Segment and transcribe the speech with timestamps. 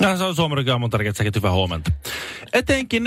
[0.00, 1.92] Ja se on Suomen aamun tärkeät säkin hyvää huomenta.
[2.52, 3.06] Etenkin 90-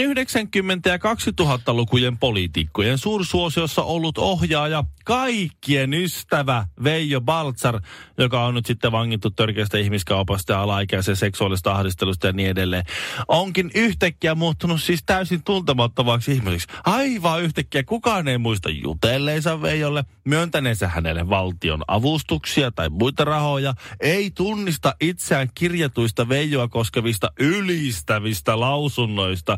[0.86, 7.82] ja 2000-lukujen poliitikkojen suursuosiossa ollut ohjaaja, kaikkien ystävä Veijo Baltzar,
[8.18, 12.84] joka on nyt sitten vangittu törkeästä ihmiskaupasta ja alaikäisen seksuaalista ahdistelusta ja niin edelleen,
[13.28, 16.68] onkin yhtäkkiä muuttunut siis täysin tuntemattomaksi ihmiseksi.
[16.86, 24.32] Aivan yhtäkkiä kukaan ei muista jutelleensa Veijolle, myöntäneensä hänelle valtion avustuksia tai muita rahoja, ei
[24.32, 29.58] tunnista itseään kirjatuista Veijoa koskevista ylistävistä lausunnoista.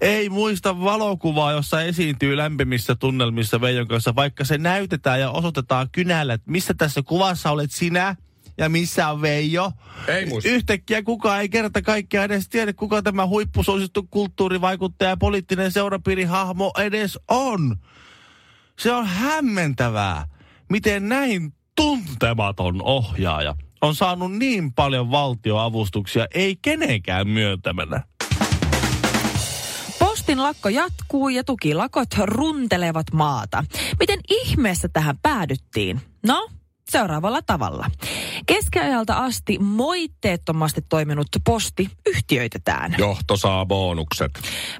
[0.00, 6.34] Ei muista valokuvaa, jossa esiintyy lämpimissä tunnelmissa Veijon kanssa, vaikka se näytetään ja osoitetaan kynällä,
[6.34, 8.16] että missä tässä kuvassa olet sinä
[8.58, 9.72] ja missä on Veijo.
[10.08, 10.50] Ei muista.
[10.50, 17.18] Yhtäkkiä kukaan ei kerta kaikkiaan edes tiedä, kuka tämä huippusuosittu kulttuurivaikuttaja ja poliittinen seurapiirihahmo edes
[17.28, 17.76] on.
[18.78, 20.28] Se on hämmentävää,
[20.68, 28.02] miten näin tuntematon ohjaaja on saanut niin paljon valtioavustuksia, ei kenenkään myöntämänä.
[29.98, 33.64] Postin lakko jatkuu ja tukilakot runtelevat maata.
[34.00, 36.00] Miten ihmeessä tähän päädyttiin?
[36.26, 36.48] No,
[36.90, 37.90] seuraavalla tavalla.
[38.70, 42.94] Keskiajalta asti moitteettomasti toiminut posti yhtiöitetään.
[42.98, 44.30] Johto saa bonukset.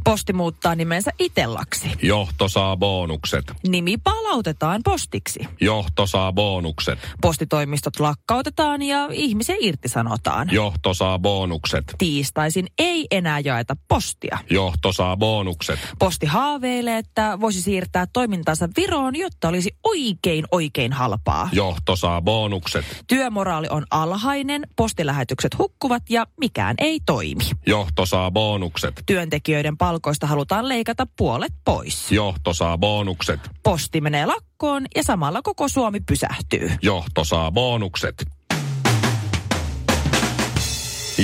[0.05, 1.91] Posti muuttaa nimensä Itellaksi.
[2.03, 3.53] Johto saa bonukset.
[3.69, 5.41] Nimi palautetaan postiksi.
[5.61, 6.98] Johto saa bonukset.
[7.20, 10.48] Postitoimistot lakkautetaan ja ihmisiä irtisanotaan.
[10.52, 11.84] Johto saa bonukset.
[11.98, 14.39] Tiistaisin ei enää jaeta postia.
[14.50, 15.78] Johto saa bonukset.
[15.98, 21.48] Posti haaveilee, että voisi siirtää toimintansa Viroon, jotta olisi oikein oikein halpaa.
[21.52, 22.84] Johto saa bonukset.
[23.06, 27.44] Työmoraali on alhainen, postilähetykset hukkuvat ja mikään ei toimi.
[27.66, 29.02] Johto saa bonukset.
[29.06, 32.12] Työntekijöiden palkoista halutaan leikata puolet pois.
[32.12, 33.40] Johto saa bonukset.
[33.62, 36.70] Posti menee lakkoon ja samalla koko Suomi pysähtyy.
[36.83, 38.24] Johto saa bonukset.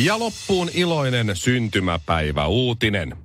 [0.04, 3.16] Ja loppuun iloinen syntymäpäivä uutinen.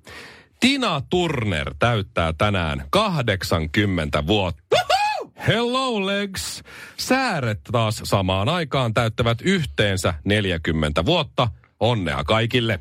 [0.60, 4.99] Tina Turner täyttää tänään 80 vuotta.
[5.48, 6.64] Hello legs!
[6.98, 11.48] Sääret taas samaan aikaan täyttävät yhteensä 40 vuotta.
[11.80, 12.80] Onnea kaikille!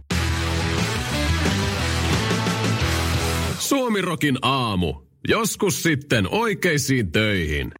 [3.58, 4.94] Suomirokin aamu.
[5.28, 7.72] Joskus sitten oikeisiin töihin.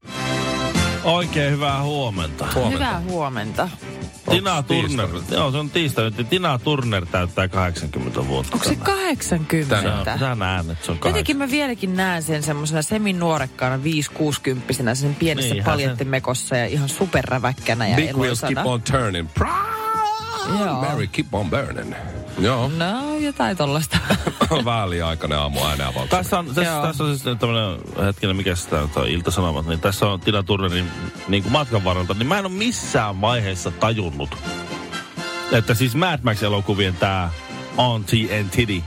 [1.04, 2.46] Oikein hyvää huomenta.
[2.70, 3.68] Hyvää huomenta.
[4.30, 6.28] Tina Turner, joo se on tiistai nyt.
[6.28, 8.54] Tina Turner täyttää 80 vuotta.
[8.54, 8.96] Onko se tänään.
[9.08, 10.04] 80?
[10.04, 11.08] Sä, sä näen, että se on 80.
[11.08, 17.88] Jotenkin mä vieläkin näen sen semmoisena seminuorekkaana 5-60 sen pienessä Niinhän paljettimekossa ja ihan superräväkkänä
[17.88, 18.74] ja Big wheels keep eloisana.
[18.74, 19.28] on turning.
[20.60, 20.82] Joo.
[20.82, 21.94] Mary keep on burning.
[22.38, 22.71] Joo.
[22.76, 23.99] No, jotain tollasta.
[24.65, 26.10] Väliaikainen aamu ääneen avaus.
[26.10, 26.82] Tässä on, tässä, Joo.
[26.82, 30.91] tässä on siis tämmöinen, hetkinen, mikä sitä nyt on, Ilta-Sanomat, niin tässä on Tina Turnerin
[31.28, 34.37] niin kuin matkan varrelta, niin mä en ole missään vaiheessa tajunnut,
[35.53, 37.31] että siis Mad Max-elokuvien tämä
[37.76, 38.82] Auntie and Titty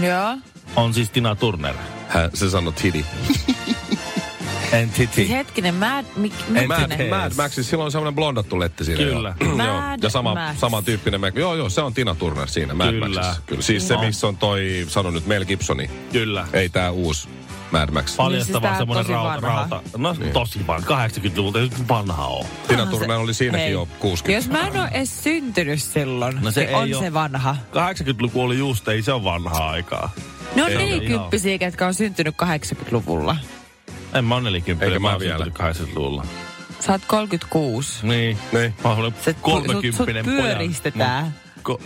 [0.00, 0.38] Joo.
[0.76, 1.74] on siis Tina Turner.
[2.08, 3.04] Hän, se sanoi Titty.
[5.14, 6.04] Siis hetkinen, Mad...
[6.16, 6.78] Mik, En Mad.
[6.80, 9.02] Mad- Mad Max, siis silloin on semmoinen blondattu letti siinä.
[9.04, 9.34] Kyllä.
[9.44, 9.56] Joo.
[9.56, 9.96] Mad joo.
[10.02, 10.58] Ja sama, Max.
[10.58, 11.40] samantyyppinen mekko.
[11.40, 13.08] Joo, joo, se on Tina Turner siinä Mad Kyllä.
[13.08, 13.42] Maxissa.
[13.46, 13.62] Kyllä.
[13.62, 14.00] Siis se, No.
[14.00, 15.90] missä on toi, sano nyt Mel Gibsoni.
[16.12, 16.46] Kyllä.
[16.52, 17.28] Ei tää uusi
[17.70, 18.16] Mad Max.
[18.16, 19.48] Paljastava Niin siis semmoinen tosi rauta, vanha.
[19.58, 19.82] rauta.
[19.96, 20.32] No Niin.
[20.32, 22.46] tosi vanha, 80-luvulta, ei nyt vanha ole.
[22.68, 24.32] Tina Turner se- oli siinäkin Hei, jo 60.
[24.32, 27.56] Jos mä en ole edes syntynyt silloin, No se se ei on oo- se vanha.
[27.72, 30.10] 80-luku oli just, ei se ole vanhaa aikaa.
[30.54, 33.36] Ne on Ei ole, nelikymppisiä, ketkä on syntynyt 80-luvulla.
[34.14, 35.44] En mä ole 40, Eikä mä oon vielä.
[35.44, 36.26] syntynyt 80-luvulla.
[36.80, 38.06] Sä oot 36.
[38.06, 38.38] Niin.
[38.52, 38.74] Niin.
[38.84, 40.24] Mä olen Se, 30 sut, sut pojan.
[40.24, 41.34] pyöristetään.
[41.68, 41.82] Ko-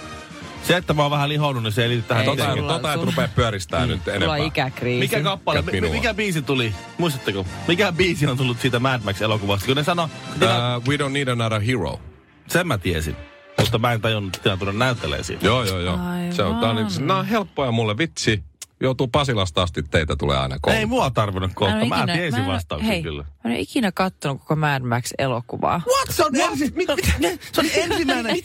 [0.63, 2.89] se, että mä oon vähän lihonnut, niin se ei liity tähän Ei, Tota, sulla- tota
[2.93, 4.37] et sulla- rupea pyöristää nyt Sulla enempää.
[4.39, 4.99] on ikäkriisi.
[5.17, 5.91] Mikä kappale, mi- minua.
[5.91, 6.75] mikä biisi tuli?
[6.99, 7.47] Muistatteko?
[7.69, 9.67] Mikä biisi on tullut siitä Mad Max-elokuvasta?
[9.67, 10.05] Kun ne sano,
[10.35, 12.01] Uh, we don't need another hero.
[12.49, 13.17] sen mä tiesin.
[13.61, 15.41] Mutta mä en tajunnut, että Tina Turner näyttelee siinä.
[15.45, 15.99] Joo, joo, joo.
[16.31, 16.93] Se on, tää on, Aivan.
[16.99, 17.99] nämä on helppoja mulle.
[17.99, 18.45] Vitsi,
[18.83, 20.81] joutuu Pasilasta asti, teitä tulee aina kouluun.
[20.81, 21.75] Ei mua tarvinnut kohta.
[21.85, 23.25] Mä, ikinä- tiesin mä vastauksen hei, kyllä.
[23.45, 25.83] Mä en ikinä kattonut koko Mad Max-elokuvaa.
[25.87, 26.11] What?
[26.11, 26.89] Se on, ensi, mit,
[27.19, 28.37] mit, se on ensimmäinen,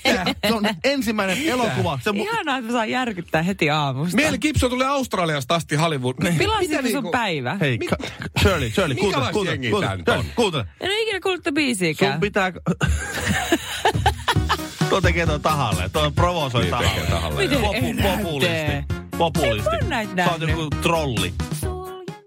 [0.48, 2.00] se on ensimmäinen elokuva.
[2.04, 4.16] Se, mu- Ihanaa, että mä saan järkyttää heti aamusta.
[4.16, 6.16] Mel Gibson tuli Australiasta asti Hollywood.
[6.38, 7.58] Pilasitko Mitä sun niinku- päivä?
[7.62, 7.98] hei, ka-
[8.42, 10.66] Shirley, Shirley, kuuntele, kuuntele, kuuntele.
[10.82, 12.20] En ole ikinä kuullut tätä Sun biisiäkään.
[12.20, 12.52] pitää...
[14.90, 15.90] Tuo tekee tuon tahalle.
[15.90, 16.90] Tuo provosoi Niin tahalle.
[16.94, 17.62] tekee tahalle, Miten
[18.04, 18.97] populisti.
[19.18, 19.76] Populisti.
[19.82, 20.50] On nähnyt.
[20.50, 21.34] joku trolli.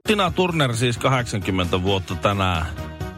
[0.06, 2.66] Tina Turner siis 80 vuotta tänään.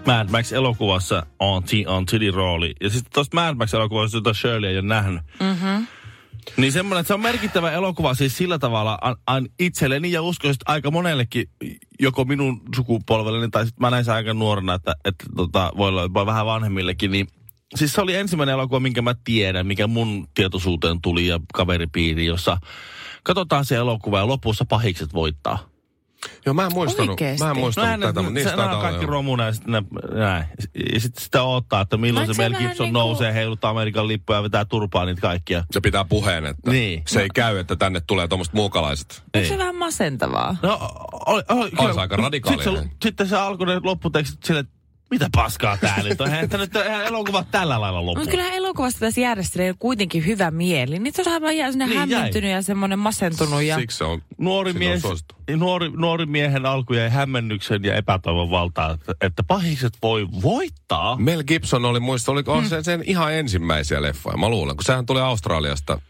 [0.06, 2.74] Mad Max-elokuvassa on, on rooli.
[2.80, 5.22] Ja sitten tuosta Mad Max-elokuvasta, jota Shirley ei ole nähnyt.
[5.40, 5.86] Mm-hmm.
[6.56, 10.54] Niin semmoinen, että se on merkittävä elokuva siis sillä tavalla an, an itselleni ja uskoisin,
[10.54, 11.48] että aika monellekin,
[12.00, 16.14] joko minun sukupolvelleni tai sitten mä näin sen aika nuorena, että, että tota, voi olla
[16.14, 17.28] voi vähän vanhemmillekin, niin
[17.74, 22.58] siis se oli ensimmäinen elokuva, minkä mä tiedän, mikä mun tietoisuuteen tuli ja kaveripiiri, jossa
[23.22, 25.58] katsotaan se elokuva ja lopussa pahikset voittaa.
[26.46, 27.44] Joo, mä en muistanut, Oikeesti?
[27.44, 29.12] mä en muistanut Näin, tätä, ne, mutta se, niistä taitaa on kaikki olla.
[29.12, 29.82] romuna ja sitten ne,
[30.14, 30.44] näin.
[30.94, 34.08] Ja sitten sitä odottaa, että milloin Onko se se Mel Gibson niinku- nousee, heiluttaa Amerikan
[34.08, 35.64] lippuja ja vetää turpaa niitä kaikkia.
[35.74, 37.02] Ja pitää puheen, että Niin.
[37.08, 39.22] se ei käy, että tänne tulee tuommoiset muukalaiset.
[39.36, 40.56] Onko se vähän masentavaa?
[40.62, 40.78] No,
[41.26, 44.76] oli, oli, Olisi aika radikaalia Sitten se, sitten se alkoi ne lopputekstit silleen, että
[45.12, 46.26] mitä paskaa tää nyt on?
[46.34, 48.20] Eihän nyt eihän elokuvat tällä lailla loppu.
[48.24, 50.98] No kyllä elokuvasta pitäisi järjestellä kuitenkin hyvä mieli.
[50.98, 52.08] Niin se on vähän jää sinne Niin jäi.
[52.08, 53.62] hämmentynyt ja semmoinen masentunut.
[53.62, 53.76] Ja...
[53.76, 55.34] Siksi se on Nuori, mies, suosittu.
[55.56, 61.16] nuori, nuori miehen alku jäi hämmennyksen ja epätoivon valtaan, että, että pahikset voi voittaa.
[61.16, 65.06] Mel Gibson oli muista, oli, on sen, sen ihan ensimmäisiä leffoja, mä luulen, kun sehän
[65.06, 66.00] tuli Australiasta.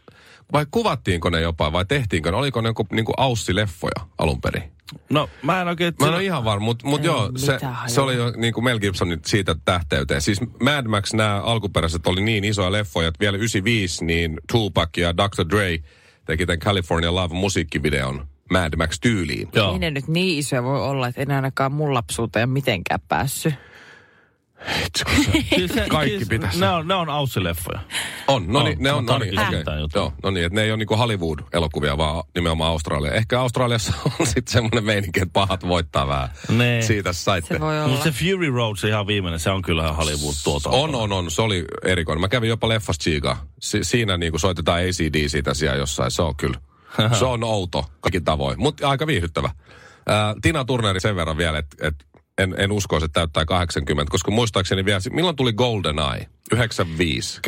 [0.53, 4.63] Vai kuvattiinko ne jopa, vai tehtiinkö ne, oliko ne joku niinku Aussi-leffoja alun perin?
[5.09, 5.93] No mä en oikein...
[5.99, 8.63] Mä en ole ihan varma, mutta mut Ei joo, se, se oli jo niin kuin
[8.63, 10.21] Mel Gibsonin siitä tähteyteen.
[10.21, 15.17] Siis Mad Max, nämä alkuperäiset oli niin isoja leffoja, että vielä 95, niin Tupac ja
[15.17, 15.49] Dr.
[15.49, 15.79] Dre
[16.25, 19.49] teki tämän California Love musiikkivideon Mad Max tyyliin.
[19.53, 19.73] Joo.
[19.73, 23.53] Ei ne nyt niin isoja voi olla, että en ainakaan mun lapsuuteen mitenkään päässyt.
[25.55, 26.59] Siis se- Kaikki siis pitäisi.
[26.59, 27.79] Ne on, ne on Aussi-leffoja.
[28.27, 29.33] On, no niin, ne on, no niin,
[29.79, 29.89] jutun.
[30.01, 33.11] Joo, no niin, että ne ei ole niinku Hollywood-elokuvia, vaan nimenomaan Australia.
[33.11, 36.29] Ehkä Australiassa on sitten semmoinen meininki, että pahat voittaa vähän.
[36.49, 36.81] Nee.
[36.81, 37.53] Siitä saitte.
[37.53, 37.87] Se voi olla.
[37.87, 40.69] Mutta se Fury Road, se ihan viimeinen, se on kyllä Hollywood tuota.
[40.69, 41.31] On, on, on.
[41.31, 42.21] Se oli erikoinen.
[42.21, 43.37] Mä kävin jopa leffas Chiga.
[43.59, 46.11] Si- siinä niinku soitetaan ACD siitä siellä jossain.
[46.11, 46.57] Se on kyllä.
[47.19, 49.49] Se on outo kaikin tavoin, mutta aika viihdyttävä.
[50.07, 51.95] Ää, Tina Turneri sen verran vielä, että et
[52.37, 56.27] en, en uskoisi, että täyttää 80, koska muistaakseni vielä, milloin tuli Golden Eye?
[56.51, 57.39] 95.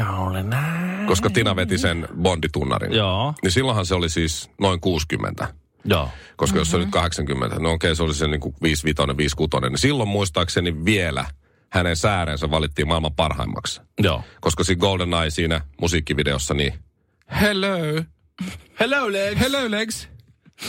[1.08, 2.94] Koska Tina veti sen Bonditunnarin.
[2.94, 3.34] Joo.
[3.44, 5.48] Niin silloinhan se oli siis noin 60.
[5.86, 6.10] Joo.
[6.36, 9.70] Koska jos se on nyt 80, no okei, se oli se niin kuin 55, 56,
[9.70, 11.26] niin silloin muistaakseni vielä
[11.72, 13.82] hänen säärensä valittiin maailman parhaimmaksi.
[14.00, 14.24] Joo.
[14.42, 16.74] Koska siinä Golden Eye siinä musiikkivideossa, niin
[17.42, 17.68] hello,
[18.80, 19.40] Hello, Lex.
[19.40, 20.10] hello legs,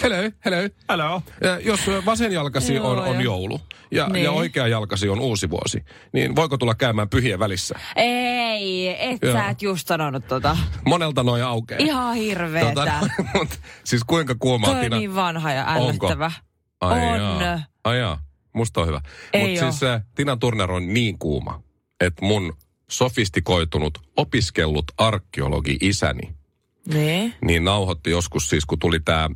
[0.02, 0.68] hello, hello.
[0.88, 1.22] Hello.
[1.40, 3.20] Ja jos vasen jalkasi Joo, on, on joo.
[3.22, 3.60] joulu
[3.90, 4.24] ja, Niin.
[4.24, 7.78] ja oikea jalkasi on uusi vuosi, niin voiko tulla käymään pyhien välissä?
[7.96, 9.32] Ei, et Joo.
[9.32, 10.56] sä et just sanonut tota.
[10.86, 11.78] Monelta noin aukeaa.
[11.80, 13.00] Ihan hirveetä.
[13.34, 13.48] mut,
[13.84, 14.98] siis kuinka kuumaa Toi on Tina...
[14.98, 15.80] niin vanha ja Onko?
[15.88, 16.32] ällöttävä.
[16.80, 17.40] Ai on.
[17.42, 17.60] Jaa.
[17.84, 18.20] Ai jaa.
[18.52, 19.00] Musta on hyvä.
[19.40, 21.62] Mutta siis äh, Tina Turner on niin kuuma,
[22.00, 22.52] että mun
[22.90, 26.34] sofistikoitunut, opiskellut arkeologi isäni,
[26.92, 27.34] Niin.
[27.40, 29.28] niin nauhoitti joskus siis, kun tuli tämä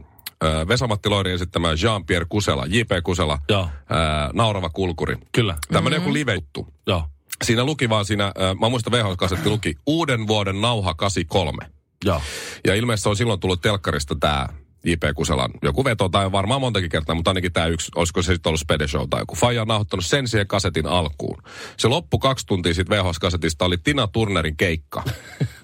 [0.69, 2.91] Vesamatti Loiri esittämä Jean-Pierre Kusela, J.P.
[3.05, 3.69] Kusela, Joo.
[3.91, 5.17] ää, Naurava kulkuri.
[5.33, 5.57] Kyllä.
[5.73, 6.67] Tämmöinen joku live-juttu.
[6.87, 7.05] Joo.
[7.45, 11.67] Siinä luki vaan siinä, ää, mä muistan VHS-kasetti luki Uuden vuoden nauha 83.
[12.05, 12.23] Joo.
[12.67, 14.47] Ja ilmeisesti se on silloin tullut telkkarista tämä
[14.85, 15.03] J.P.
[15.15, 18.61] Kuselan joku veto, tai varmaan montakin kertaa, mutta ainakin tämä yksi, olisiko se sitten ollut
[18.61, 19.35] Spede Show tai joku.
[19.35, 21.43] Faija on nauhoittanut sen siihen kasetin alkuun.
[21.77, 25.03] Se loppu kaksi tuntia sitten VHS-kasetista oli Tina Turnerin keikka.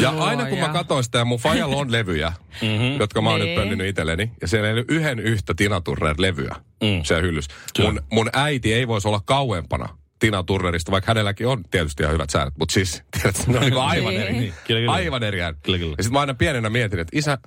[0.00, 2.32] Ja aina kun mä katsoin sitä, ja mun Fajalla on levyjä,
[2.62, 3.00] mm-hmm.
[3.00, 3.60] jotka mä oon nyt Niin.
[3.60, 7.02] pöllinyt itselleni, ja siellä ei ole yhden yhtä Tina Turner-levyä Mm.
[7.04, 7.50] siellä hyllyssä.
[7.78, 12.30] Mun, mun äiti ei voisi olla kauempana Tina Turnerista, vaikka hänelläkin on tietysti ihan hyvät
[12.30, 13.02] säännöt, mutta siis,
[13.46, 14.32] ne on niinku aivan eri.
[14.32, 14.54] Niin.
[14.66, 14.92] Kyllä, kyllä.
[14.92, 15.58] Aivan eri ääni.
[15.62, 15.94] Kyllä, kyllä.
[15.98, 17.38] Ja sitten mä aina pienenä mietin, että isä,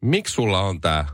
[0.00, 1.06] miksi sulla on tää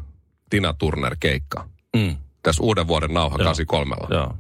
[0.51, 2.17] Tina Turner-keikka Mm.
[2.43, 3.45] tässä uuden vuoden nauha Joo.
[3.45, 3.97] 83?
[4.11, 4.35] Joo.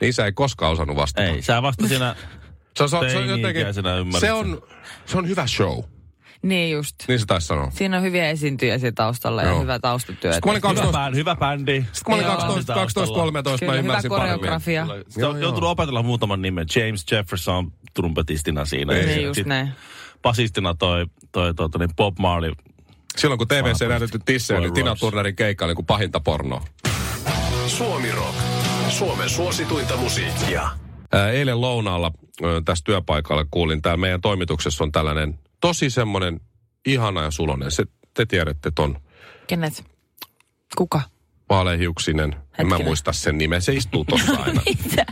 [0.00, 1.26] Niin isä ei koskaan osannut vastata.
[1.28, 2.16] Ei, sä vasta siinä...
[2.76, 3.66] Se on, se on, se on jotenkin,
[4.20, 4.62] se on,
[5.06, 5.78] se on hyvä show.
[6.42, 6.94] Niin just.
[7.08, 7.70] Niin se taisi sanoa.
[7.70, 9.60] Siinä on hyviä esiintyjä siinä taustalla ja Joo.
[9.62, 10.32] hyvä taustatyö.
[10.32, 11.72] Sitten kun mä olin Hyvä, 12, bändi, hyvä bändi.
[11.92, 12.36] sitten kun mä olin Joo.
[12.36, 14.38] 12, 12 13, mä Kyllä, hyvä ymmärsin paremmin.
[14.38, 14.86] koreografia.
[15.08, 16.66] Sitten on joutunut opetella muutaman nimen.
[16.76, 18.92] James Jefferson trumpetistina siinä.
[18.92, 19.72] Niin, Ja Niin just sit näin.
[20.22, 22.52] Basistina toi, toi, toi, toi niin Bob Marley.
[23.16, 24.96] Silloin kun TVC näytetty tissejä, niin Tina.
[24.96, 26.64] Turnerin keikka oli kuin pahinta pornoa.
[27.66, 28.34] Suomi Rock.
[28.88, 30.68] Suomen suosituinta musiikkia.
[31.32, 32.12] Eilen lounaalla
[32.64, 36.40] tässä työpaikalla kuulin, täällä meidän toimituksessa on tällainen tosi semmoinen
[36.86, 37.70] ihana ja sulonen.
[37.70, 37.84] Se,
[38.14, 39.00] te tiedätte ton
[39.46, 39.84] Kenet?
[40.76, 41.00] Kuka?
[41.48, 42.36] vaalehiuksinen.
[42.58, 43.62] En mä muista sen nimen.
[43.62, 44.62] Se istuu tossa aina.
[44.66, 45.06] Mitä?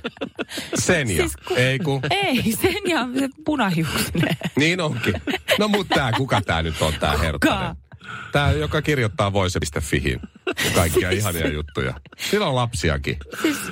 [0.74, 1.16] Senja.
[1.16, 2.00] Siis ku- Ei kun.
[2.10, 4.36] Ei, sen ja se punahiuksinen.
[4.56, 5.14] Niin onkin.
[5.58, 7.76] No mutta tää, kuka tää nyt on tää herttainen?
[8.32, 10.20] Tää, joka kirjoittaa voise.fihin
[10.74, 11.94] kaikkia ihania juttuja.
[12.30, 13.16] Sillä on lapsiakin.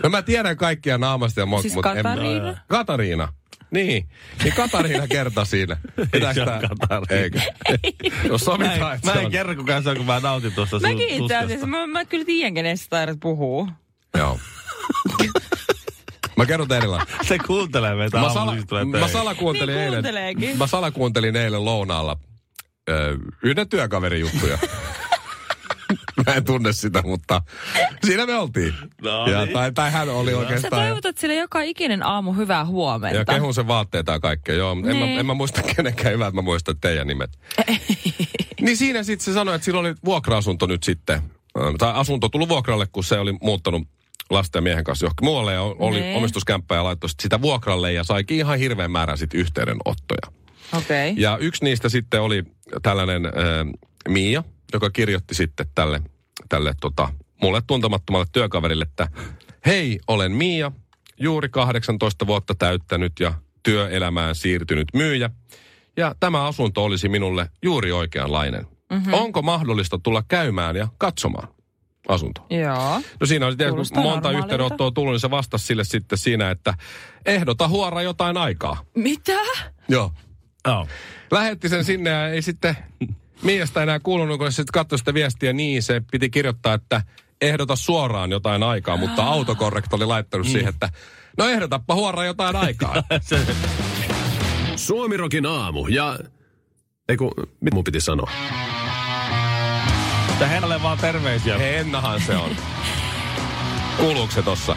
[0.02, 2.56] No mä tiedän kaikkia naamasta ja mo- Siis mut en- Katariina?
[2.68, 3.32] Katariina.
[3.70, 4.08] Niin.
[4.44, 5.76] Niin Katariina kertoi siinä.
[6.12, 7.22] Pitääkö se Katariina.
[7.22, 7.40] Eikö?
[8.24, 9.32] Jos Mä en, sovitaan, mä se en on.
[9.32, 11.44] kerro kukaan se on, kun mä nautin tuosta Mäkin itse tuskasta.
[11.44, 13.68] asiassa, mä, mä kyllä tiedän, kenestä taidat puhuu.
[14.18, 14.38] Joo.
[16.36, 16.98] Mä kerron teille.
[17.22, 18.66] Se kuuntelee meitä Mä, sala, siis
[19.00, 20.58] mä salakuuntelin Niin eilen.
[20.58, 22.16] Mä salakuuntelin eilen lounaalla
[22.90, 24.58] ö, yhden työkaverin juttuja.
[26.26, 27.42] mä en tunne sitä, mutta
[28.06, 28.74] siinä me oltiin.
[29.02, 29.52] No ja, niin.
[29.54, 30.82] tai, tai hän oli Sä oikeastaan.
[30.82, 33.16] toivotat sille joka ikinen aamu hyvää huomenta.
[33.18, 34.72] Ja kehun sen vaatteita ja kaikkea, joo.
[34.72, 35.18] En, mä, Niin.
[35.18, 37.30] en mä muista kenenkään hyvää, että mä muistan teidän nimet.
[38.60, 41.22] niin siinä sitten se sanoi, että sillä oli vuokra-asunto nyt sitten.
[41.58, 43.82] ö, Tai asunto tullut vuokralle, kun se oli muuttanut
[44.30, 46.16] lasten ja miehen kanssa johonkin muualle ja oli Niin.
[46.16, 50.32] omistuskämppä ja laittoi sit sitä vuokralle ja saikin ihan hirveän määrän sitten yhteydenottoja.
[50.72, 51.10] Okei.
[51.10, 51.22] Okay.
[51.22, 52.44] Ja yksi niistä sitten oli
[52.82, 53.32] tällainen äh,
[54.08, 56.02] Miia, joka kirjoitti sitten tälle,
[56.48, 57.08] tälle tota,
[57.42, 59.08] mulle tuntemattomalle työkaverille, että
[59.66, 60.72] hei, olen Miia,
[61.20, 65.30] juuri 18 vuotta täyttänyt ja työelämään siirtynyt myyjä.
[65.96, 68.66] Ja tämä asunto olisi minulle juuri oikeanlainen.
[68.92, 69.14] Mm-hmm.
[69.14, 71.48] Onko mahdollista tulla käymään ja katsomaan
[72.08, 72.46] asuntoa?
[72.50, 73.00] Joo.
[73.20, 74.38] No siinä oli tietysti, kun monta normaalilta.
[74.38, 76.74] yhteydenottoa tullut, niin se vastasi sille sitten siinä, että
[77.26, 78.84] ehdota huora jotain aikaa.
[78.94, 79.38] Mitä?
[79.88, 80.12] Joo.
[80.66, 80.86] Joo.
[81.30, 82.76] Lähetti sen sinne ja ei sitten
[83.42, 87.02] Miasta enää kuulunut, kun sitten katsoi sitä viestiä niin, se piti kirjoittaa, että
[87.40, 90.88] ehdota suoraan jotain aikaa, mutta autokorrekt oli laittanut siihen, että
[91.38, 92.94] no ehdotappa huoraan jotain aikaa.
[94.76, 96.18] Suomirokin aamu ja...
[97.08, 98.30] Eiku, mitä mun piti sanoa?
[100.42, 101.58] että Hennalle vaan terveisiä.
[101.58, 102.50] Hennahan se on.
[103.96, 104.76] Kuuluuko se tossa?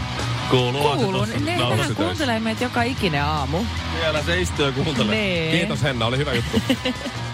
[0.49, 0.81] Kuuluu.
[0.97, 1.27] Kuulun.
[1.45, 3.57] Ne No, kuuntelee meitä joka ikinen aamu.
[3.99, 5.15] siellä se istuu ja kuuntelee.
[5.15, 5.51] Nee.
[5.57, 6.61] Kiitos Henna, oli hyvä juttu.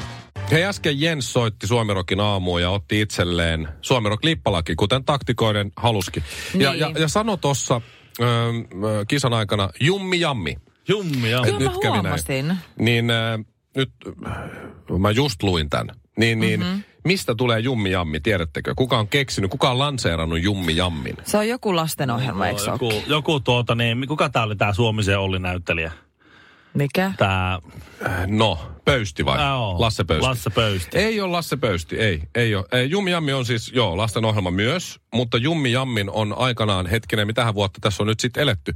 [0.52, 6.24] Hei, äsken Jens soitti Suomirokin aamuun ja otti itselleen Suomirok lippalaki, kuten taktikoiden haluskin.
[6.54, 6.80] Ja, Niin.
[6.80, 7.82] ja, ja sano tuossa
[9.08, 10.58] kisan aikana jummi jammi.
[10.88, 11.44] Jummi, joo.
[11.44, 12.02] Kyllä nyt mä kävi näin.
[12.06, 12.58] huomasin.
[12.80, 13.40] Niin äh,
[13.76, 13.90] nyt,
[15.00, 15.96] mä just luin tämän.
[16.18, 16.84] Niin, niin mm-hmm.
[17.04, 18.74] mistä tulee jummi jammi, tiedättekö?
[18.76, 21.18] Kuka on keksinyt, kuka on lanseerannut jummi jammin?
[21.24, 25.20] Se on joku lastenohjelma, eikö se joku, joku tuota, niin, kuka tää oli tää Suomisen
[25.20, 25.92] Olli näyttelijä?
[26.74, 27.12] Mikä?
[27.18, 27.60] Tää,
[28.06, 29.42] Äh, No, Pöysti vai?
[29.48, 30.28] Joo, Lasse Pöysti.
[30.28, 30.98] Lasse Pöysti.
[30.98, 32.22] Ei ole Lasse Pöysti, ei.
[32.36, 32.84] ei ole.
[32.84, 37.54] Jummi Jammi on siis, joo, lasten ohjelma myös, mutta Jummi Jammin on aikanaan, hetkinen, mitähän
[37.56, 38.74] vuotta tässä on nyt sitten eletty.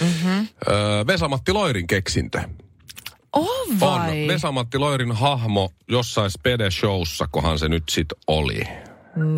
[0.00, 0.48] Mm-hmm.
[0.68, 2.40] Öö, Vesamatti Loirin keksintö.
[3.32, 3.80] On On.
[3.80, 4.24] vai?
[4.28, 8.60] Vesamatti Loirin hahmo jossain Spede-showssa, kohan se nyt sitten oli.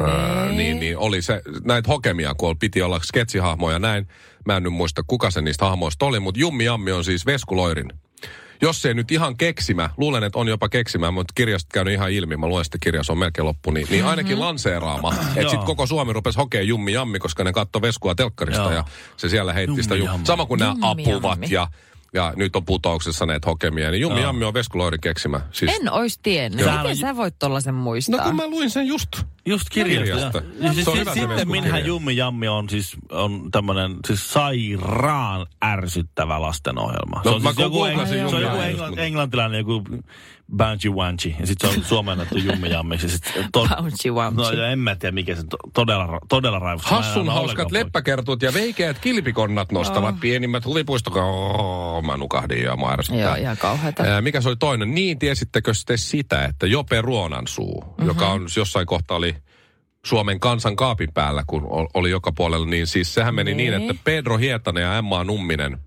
[0.00, 4.08] Öö, niin, niin oli se, näitä hokemia, kun piti olla sketsihahmoja ja näin.
[4.46, 7.56] Mä en nyt muista, kuka se niistä hahmoista oli, mutta Jummi Jammi on siis Vesku
[7.56, 7.92] Loirin.
[8.62, 12.10] Jos se ei nyt ihan keksimä, luulen, että on jopa keksimä, mutta kirjasta käynyt ihan
[12.10, 15.14] ilmi, mä luen sitä kirjaa, se on melkein loppu, niin, niin ainakin lanseeraama.
[15.36, 18.72] Että sitten koko Suomi rupesi hokea Jummi Jammi, koska ne katsoi Veskua telkkarista Joo.
[18.72, 18.84] ja
[19.16, 19.94] se siellä heitti sitä.
[19.94, 20.26] Jummi Jum- Jammi.
[20.26, 21.54] Sama kuin nämä Jummi apuvat Jammi.
[21.54, 21.68] ja,
[22.12, 24.22] ja nyt on putouksessa näitä hokemia, niin Jummi.
[24.22, 25.40] Jammi on Vesku Loirin keksimä.
[25.52, 26.66] Siis, En ois tiennyt.
[26.66, 28.24] Miten sä voit tollasen no muistaa?
[28.24, 29.10] kun mä luin sen just.
[29.48, 30.14] Just kirjasta.
[30.14, 30.38] Kirjasta.
[30.38, 31.86] Ja, ja siis, Se on siis, se sitten minähän kirja.
[31.86, 37.20] Jummi Jammi on siis on tämmönen siis sairaan ärsyttävä lastenohjelma.
[37.22, 39.58] se No, on mä siis joku, engl- se on joku Jammi engl- just, mutta- englantilainen
[39.58, 39.82] joku
[40.56, 41.36] Banshee Wanchi.
[41.40, 43.06] Ja sitten se on suomennettu Jummi Jammiksi.
[43.06, 46.60] Ja sit, to, Bouncy no ja en mä tiedä mikä se to, todella, todella.
[46.60, 50.20] Mä en Hassun hauskat leppäkertut ja veikeät kilpikonnat nostavat Oh.
[50.20, 51.24] pienimmät huvipuistoka.
[51.24, 53.24] Oh, mä nukahdin ja ärsyttää.
[53.24, 54.02] Joo, ihan kauheeta.
[54.02, 54.94] Ää, mikä se oli toinen?
[54.94, 58.06] Niin, tiesittekö te sitä, että Jope Ruonansuu, mm-hmm.
[58.06, 59.36] joka on jossain kohtaa oli
[60.08, 63.90] Suomen kansan kaapin päällä, kun ol- oli joka puolella, niin siis sehän meni niin, Niin.
[63.90, 65.78] että Pedro Hietanen ja Emma Numminen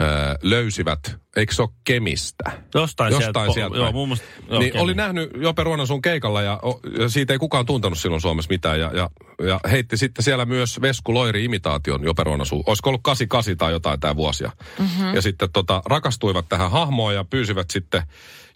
[0.00, 0.06] öö,
[0.42, 2.44] löysivät, eikö se ole Kemistä?
[2.74, 3.54] Jostain, Jostain sieltä.
[3.54, 3.76] sieltä.
[3.76, 4.24] Joo, muun muassa.
[4.50, 4.82] joo, niin Kemi.
[4.84, 8.80] oli nähnyt Jope Ruonansuun keikalla ja, o- ja siitä ei kukaan tuntenut silloin Suomessa mitään.
[8.80, 9.10] Ja, ja,
[9.46, 12.64] ja heitti sitten siellä myös Vesku Loiri imitaation Jope Ruonansuun.
[12.66, 14.50] Olisiko ollut 88 tai jotain tämä vuosia.
[14.78, 15.14] Mm-hmm.
[15.14, 18.02] Ja sitten tota, rakastuivat tähän hahmoon ja pyysivät sitten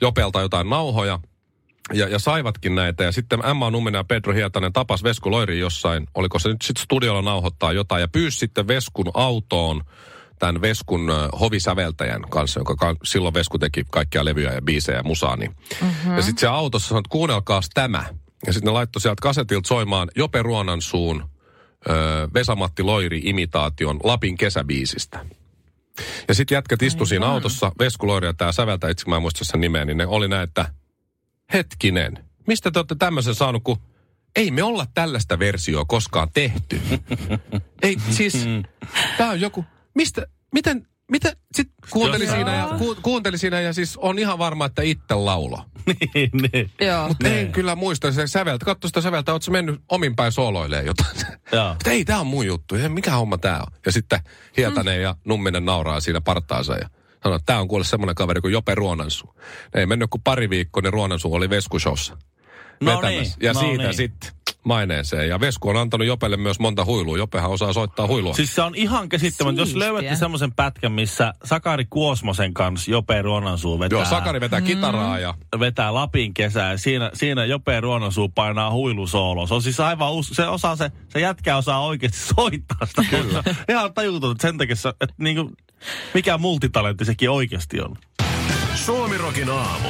[0.01, 1.19] Jopelta jotain nauhoja.
[1.93, 3.05] Ja, ja saivatkin näitä.
[3.05, 6.85] Ja sitten Emma Numminen ja Pedro Hietanen tapas Vesku Loiri jossain, oliko se nyt sitten
[6.85, 8.01] studiolla nauhoittaa jotain.
[8.01, 9.85] Ja pyysi sitten Veskun autoon
[10.39, 15.37] tämän Veskun hovisäveltäjän kanssa, joka ka- silloin Vesku teki kaikkia levyjä ja biisejä ja musaa.
[15.37, 15.57] Niin.
[15.83, 16.17] Mm-hmm.
[16.17, 18.05] Ja sitten se autossa sanoi, että kuunnelkaas tämä.
[18.47, 21.31] Ja sitten ne laittoi sieltä kasetilta soimaan Jope Ruonansuun
[21.89, 21.93] ö,
[22.35, 25.27] Vesamatti Loiri imitaation Lapin kesäbiisistä.
[26.29, 29.45] Ja sitten jätkät istu siinä autossa, Vesku Loiri ja tämä säveltä, itse mä en muista
[29.45, 30.73] sen nimeä, niin ne oli näin, että
[31.53, 33.77] hetkinen, mistä te olette tämmöisen saanut, kun
[34.37, 36.81] ei me olla tällaista versioa koskaan tehty.
[37.83, 38.47] ei, siis,
[39.19, 39.65] tämä on joku,
[39.95, 44.39] mistä, miten, miten, sit kuunteli Jos- siinä, ja, ku, kuunteli siinä ja siis on ihan
[44.39, 45.65] varma, että itse laulo.
[46.15, 46.71] niin, niin.
[46.81, 47.09] Joo.
[47.09, 48.65] Mutta en kyllä muista se säveltä.
[48.65, 51.17] Katso sitä säveltä, ootko mennyt omin päin sooloilee jotain?
[51.53, 51.69] Joo.
[51.69, 52.75] Mutta ei, tämä on mun juttu.
[52.75, 53.67] Ei, mikä homma tämä on?
[53.87, 54.21] Ja sitten
[54.57, 56.91] Hietanen ja Numminen nauraa siinä partaansa ja
[57.23, 59.35] Sanoi, että tämä on kuule semmoinen kaveri kuin Jope Ruonansuu.
[59.75, 62.17] Ne ei mennyt kuin pari viikkoa, niin Ruonansuu oli Veskushowssa.
[62.81, 63.37] No vetämässä.
[63.39, 63.95] niin, ja no siitä niin.
[63.95, 64.31] sitten
[64.65, 65.29] maineeseen.
[65.29, 67.19] Ja Vesku on antanut Jopelle myös monta huilua.
[67.19, 68.35] Jopehan osaa soittaa huilua.
[68.35, 69.63] Siis se on ihan käsittämätöntä.
[69.63, 75.19] Jos löydätte semmoisen pätkän, missä Sakari Kuosmosen kanssa Jope Ruonansuu vetää, Joo, Sakari vetää kitaraa
[75.19, 76.71] ja vetää Lapin kesää.
[76.73, 79.47] ja Siinä, siinä Jope Ruonansuu painaa huilusoolo.
[79.47, 83.03] Se on siis aivan us- se, osaa se, se jätkä osaa oikeasti soittaa sitä.
[83.11, 83.43] Kyllä.
[83.69, 85.51] ihan tajutonta sen takia, se- että niinku,
[86.15, 87.97] mikä multitalentti sekin oikeasti on.
[88.75, 89.89] Suomirokin aamu.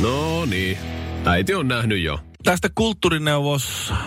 [0.00, 0.78] No niin,
[1.24, 2.18] äiti on nähnyt jo.
[2.44, 3.98] Tästä kulttuurineuvos äh,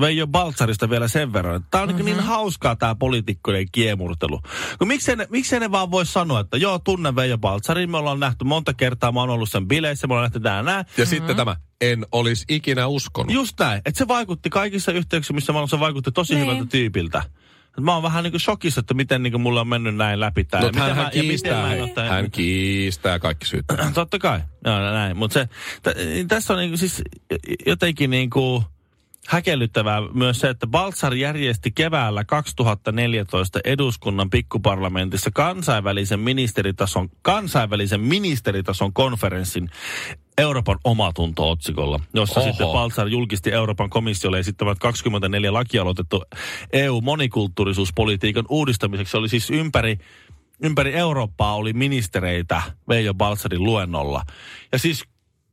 [0.00, 2.04] Veijo Baltzarista vielä sen verran, tämä on mm-hmm.
[2.04, 4.40] niin hauskaa tämä poliitikkojen kiemurtelu.
[4.78, 8.20] Kun miksei ne, miksei ne vaan voi sanoa, että joo, tunnen Veijo Baltzarin, me ollaan
[8.20, 10.76] nähty monta kertaa, mä oon ollut sen bileissä, me ollaan nähty tää nää.
[10.76, 11.06] Ja Mm-hmm.
[11.06, 13.32] sitten tämä, en olisi ikinä uskonut.
[13.32, 16.46] Just näin, että se vaikutti kaikissa yhteyksissä, missä mä olen, se vaikutti tosi Niin.
[16.46, 17.22] hyvältä tyypiltä.
[17.80, 20.44] Mä oon vähän niin kuin shokissa, että miten niin kuin mulla on mennyt näin läpi
[20.44, 20.60] tää.
[20.60, 23.64] No, hän, hän, mä- ja miten kiistää, mä hän kiistää kaikki syyt.
[23.94, 25.16] Totta kai, joo näin.
[25.16, 25.48] Mutta se,
[25.82, 27.02] t- tässä on niinku siis
[27.66, 28.64] jotenkin niinku
[29.28, 39.70] häkellyttävää myös se, että Baltzar järjesti keväällä 2014 eduskunnan pikkuparlamentissa kansainvälisen ministeritason, kansainvälisen ministeritason konferenssin
[40.40, 42.48] Euroopan omatunto-otsikolla, jossa Oho.
[42.48, 46.22] sitten Baltzar julkisti Euroopan komissiolle esittämät 24 lakialoitettu
[46.72, 49.10] EU-monikulttuurisuuspolitiikan uudistamiseksi.
[49.10, 49.98] Se oli siis ympäri
[50.62, 54.22] ympäri Eurooppaa oli ministereitä Veijo Baltsarin luennolla.
[54.72, 55.04] Ja siis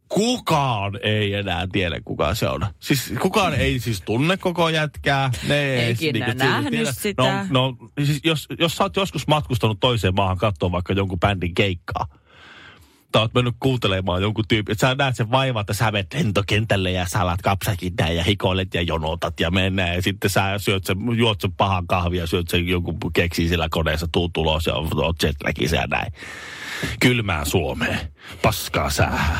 [0.09, 2.65] kukaan ei enää tiedä, kuka se on.
[2.79, 5.31] Siis kukaan ei siis tunne koko jätkää.
[5.47, 6.91] Ne ei edes Eikin niinku nähnyt tiedä.
[6.91, 7.45] sitä.
[7.49, 11.55] No, no siis jos, jos sä oot joskus matkustanut toiseen maahan katsoa vaikka jonkun bändin
[11.55, 12.07] keikkaa,
[13.11, 16.91] tai oot mennyt kuuntelemaan jonkun tyypin, että sä näet sen vaivan, että sä menet lentokentälle
[16.91, 20.85] ja sä alat kapsakin näin ja hikoilet ja jonotat ja mennään ja sitten sä syöt
[20.85, 25.23] sen, juot sen pahan kahvia, syöt sen jonkun keksi sillä koneessa, tuu tulos ja oot
[25.23, 26.13] jetlagissa ja näin.
[26.99, 27.99] Kylmään Suomeen,
[28.41, 29.39] paskaa sää.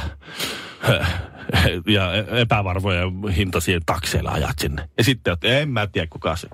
[1.88, 3.02] Ja epävarvoja
[3.36, 4.90] hintaisia takseilla ajat sinne.
[4.98, 6.48] Ja sitten, että en mä tiedä kuka se.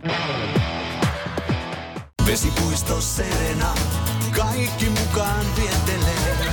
[2.28, 3.74] Vesipuisto Serena,
[4.36, 6.53] kaikki mukaan vietelee.